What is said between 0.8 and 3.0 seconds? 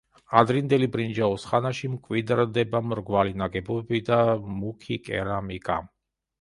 ბრინჯაოს ხანაში მკვიდრდება